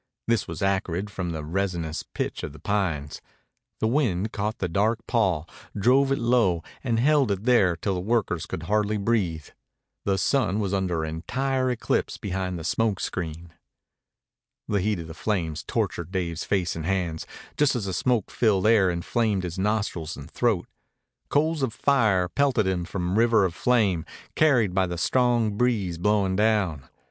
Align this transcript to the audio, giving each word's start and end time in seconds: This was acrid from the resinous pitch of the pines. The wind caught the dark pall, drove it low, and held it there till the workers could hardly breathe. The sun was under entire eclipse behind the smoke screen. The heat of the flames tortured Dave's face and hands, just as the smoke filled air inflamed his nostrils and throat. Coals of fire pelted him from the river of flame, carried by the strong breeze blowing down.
This 0.27 0.47
was 0.47 0.63
acrid 0.63 1.11
from 1.11 1.29
the 1.29 1.43
resinous 1.45 2.01
pitch 2.01 2.41
of 2.41 2.53
the 2.53 2.59
pines. 2.59 3.21
The 3.79 3.87
wind 3.87 4.31
caught 4.33 4.57
the 4.57 4.67
dark 4.67 5.05
pall, 5.05 5.47
drove 5.77 6.11
it 6.11 6.17
low, 6.17 6.63
and 6.83 6.99
held 6.99 7.29
it 7.29 7.43
there 7.43 7.75
till 7.75 7.93
the 7.93 7.99
workers 7.99 8.47
could 8.47 8.63
hardly 8.63 8.97
breathe. 8.97 9.49
The 10.05 10.17
sun 10.17 10.59
was 10.59 10.73
under 10.73 11.05
entire 11.05 11.69
eclipse 11.69 12.17
behind 12.17 12.57
the 12.57 12.63
smoke 12.63 12.99
screen. 12.99 13.53
The 14.67 14.81
heat 14.81 14.97
of 14.97 15.05
the 15.07 15.13
flames 15.13 15.61
tortured 15.61 16.09
Dave's 16.11 16.45
face 16.45 16.75
and 16.75 16.83
hands, 16.87 17.27
just 17.55 17.75
as 17.75 17.85
the 17.85 17.93
smoke 17.93 18.31
filled 18.31 18.65
air 18.65 18.89
inflamed 18.89 19.43
his 19.43 19.59
nostrils 19.59 20.17
and 20.17 20.31
throat. 20.31 20.67
Coals 21.29 21.61
of 21.61 21.75
fire 21.75 22.27
pelted 22.27 22.65
him 22.65 22.85
from 22.85 23.09
the 23.09 23.19
river 23.19 23.45
of 23.45 23.53
flame, 23.53 24.05
carried 24.35 24.73
by 24.73 24.87
the 24.87 24.97
strong 24.97 25.55
breeze 25.57 25.99
blowing 25.99 26.35
down. 26.35 26.89